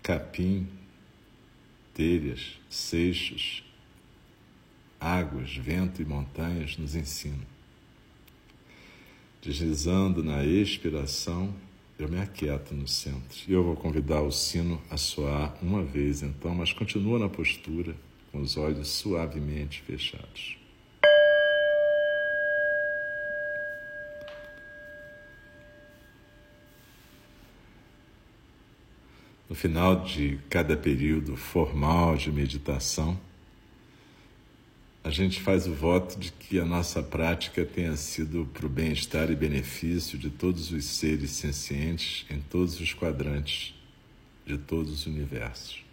capim, 0.03 0.67
telhas, 1.95 2.59
seixos, 2.69 3.65
águas, 5.01 5.57
vento 5.57 6.03
e 6.03 6.05
montanhas 6.05 6.77
nos 6.77 6.95
ensinam. 6.95 7.47
Deslizando 9.41 10.23
na 10.23 10.45
expiração, 10.45 11.55
eu 11.99 12.09
me 12.09 12.19
aquieto 12.19 12.75
no 12.75 12.89
centro. 12.89 13.39
E 13.47 13.53
eu 13.53 13.63
vou 13.63 13.77
convidar 13.77 14.23
o 14.23 14.33
sino 14.33 14.83
a 14.91 14.97
soar 14.97 15.57
uma 15.63 15.83
vez 15.83 16.23
então, 16.23 16.55
mas 16.55 16.73
continua 16.73 17.19
na 17.19 17.29
postura, 17.29 17.95
com 18.33 18.41
os 18.41 18.57
olhos 18.57 18.89
suavemente 18.89 19.81
fechados. 19.83 20.64
No 29.49 29.55
final 29.55 30.05
de 30.05 30.39
cada 30.49 30.77
período 30.77 31.37
formal 31.37 32.17
de 32.17 32.33
meditação, 32.33 33.19
a 35.05 35.11
gente 35.11 35.39
faz 35.39 35.67
o 35.67 35.75
voto 35.75 36.19
de 36.19 36.33
que 36.33 36.59
a 36.59 36.65
nossa 36.65 37.03
prática 37.03 37.63
tenha 37.63 37.95
sido 37.95 38.49
para 38.55 38.65
o 38.65 38.71
bem-estar 38.71 39.31
e 39.31 39.37
benefício 39.37 40.19
de 40.19 40.31
todos 40.31 40.71
os 40.73 40.83
seres 40.87 41.31
sencientes 41.33 42.25
em 42.31 42.41
todos 42.41 42.81
os 42.81 42.95
quadrantes 42.95 43.75
de 44.47 44.57
todos 44.57 44.91
os 44.91 45.07
universos. 45.07 45.85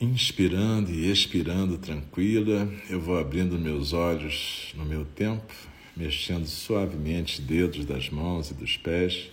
Inspirando 0.00 0.90
e 0.90 1.08
expirando 1.08 1.78
tranquila, 1.78 2.68
eu 2.88 3.00
vou 3.00 3.16
abrindo 3.16 3.56
meus 3.56 3.92
olhos 3.92 4.72
no 4.74 4.84
meu 4.84 5.04
tempo, 5.04 5.54
mexendo 5.96 6.46
suavemente 6.46 7.40
dedos 7.40 7.84
das 7.84 8.08
mãos 8.10 8.50
e 8.50 8.54
dos 8.54 8.76
pés, 8.76 9.30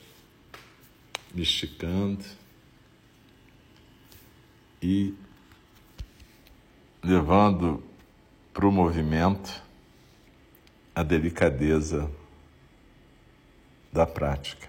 me 1.38 1.44
esticando 1.44 2.26
e 4.82 5.14
levando 7.04 7.84
para 8.52 8.68
o 8.68 8.72
movimento 8.72 9.62
a 10.96 11.04
delicadeza 11.04 12.10
da 13.94 14.08
prática. 14.08 14.68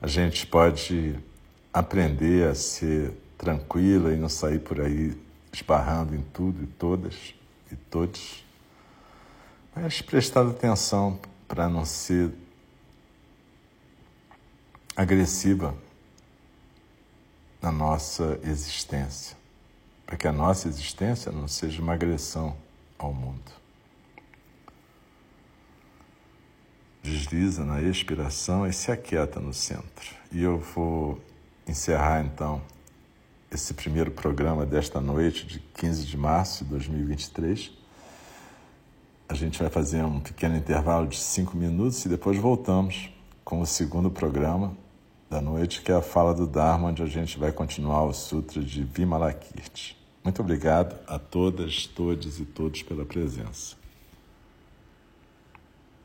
A 0.00 0.06
gente 0.06 0.46
pode 0.46 1.14
aprender 1.70 2.48
a 2.48 2.54
ser 2.54 3.12
tranquila 3.36 4.14
e 4.14 4.16
não 4.16 4.30
sair 4.30 4.58
por 4.58 4.80
aí 4.80 5.20
esbarrando 5.52 6.14
em 6.14 6.22
tudo 6.32 6.64
e 6.64 6.66
todas 6.66 7.34
e 7.70 7.76
todos, 7.76 8.42
mas 9.76 10.00
prestando 10.00 10.52
atenção 10.52 11.20
para 11.46 11.68
não 11.68 11.84
ser 11.84 12.32
agressiva 14.98 15.72
na 17.62 17.70
nossa 17.70 18.40
existência 18.42 19.38
para 20.04 20.16
que 20.16 20.26
a 20.26 20.32
nossa 20.32 20.66
existência 20.66 21.30
não 21.30 21.46
seja 21.46 21.80
uma 21.80 21.92
agressão 21.92 22.56
ao 22.98 23.14
mundo. 23.14 23.52
Desliza 27.00 27.64
na 27.64 27.80
expiração 27.80 28.66
e 28.66 28.72
se 28.72 28.90
aquieta 28.90 29.38
no 29.38 29.54
centro. 29.54 30.16
E 30.32 30.42
eu 30.42 30.58
vou 30.58 31.20
encerrar 31.66 32.24
então 32.24 32.60
esse 33.52 33.74
primeiro 33.74 34.10
programa 34.10 34.66
desta 34.66 35.00
noite, 35.00 35.46
de 35.46 35.60
15 35.60 36.06
de 36.06 36.16
março 36.16 36.64
de 36.64 36.70
2023. 36.70 37.70
A 39.28 39.34
gente 39.34 39.60
vai 39.60 39.70
fazer 39.70 40.02
um 40.04 40.18
pequeno 40.18 40.56
intervalo 40.56 41.06
de 41.06 41.18
cinco 41.18 41.56
minutos 41.56 42.04
e 42.04 42.08
depois 42.08 42.36
voltamos 42.36 43.10
com 43.44 43.60
o 43.60 43.66
segundo 43.66 44.10
programa 44.10 44.74
da 45.30 45.40
noite, 45.40 45.82
que 45.82 45.92
é 45.92 45.94
a 45.94 46.02
fala 46.02 46.34
do 46.34 46.46
Dharma, 46.46 46.88
onde 46.88 47.02
a 47.02 47.06
gente 47.06 47.38
vai 47.38 47.52
continuar 47.52 48.04
o 48.04 48.12
Sutra 48.12 48.62
de 48.62 48.82
Vimalakirti. 48.82 49.96
Muito 50.24 50.40
obrigado 50.40 50.96
a 51.06 51.18
todas, 51.18 51.86
todos 51.86 52.40
e 52.40 52.44
todos 52.44 52.82
pela 52.82 53.04
presença. 53.04 53.77